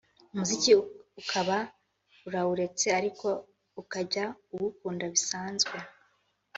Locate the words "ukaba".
1.21-1.57